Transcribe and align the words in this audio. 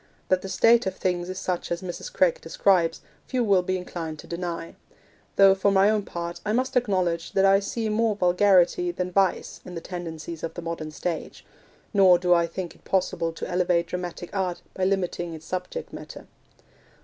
That 0.29 0.41
the 0.41 0.49
state 0.49 0.87
of 0.87 0.95
things 0.95 1.29
is 1.29 1.37
such 1.37 1.71
as 1.71 1.83
Mrs. 1.83 2.11
Craik 2.11 2.41
describes, 2.41 3.01
few 3.27 3.43
will 3.43 3.61
be 3.61 3.77
inclined 3.77 4.17
to 4.17 4.25
deny; 4.27 4.73
though, 5.35 5.53
for 5.53 5.69
my 5.69 5.91
own 5.91 6.01
part, 6.05 6.41
I 6.43 6.53
must 6.53 6.75
acknowledge 6.75 7.33
that 7.33 7.45
I 7.45 7.59
see 7.59 7.87
more 7.87 8.15
vulgarity 8.15 8.89
than 8.89 9.11
vice 9.11 9.61
in 9.63 9.75
the 9.75 9.79
tendencies 9.79 10.41
of 10.41 10.55
the 10.55 10.61
modern 10.63 10.89
stage; 10.89 11.45
nor 11.93 12.17
do 12.17 12.33
I 12.33 12.47
think 12.47 12.73
it 12.73 12.83
possible 12.83 13.31
to 13.31 13.47
elevate 13.47 13.85
dramatic 13.85 14.31
art 14.35 14.63
by 14.73 14.85
limiting 14.85 15.35
its 15.35 15.45
subject 15.45 15.93
matter. 15.93 16.25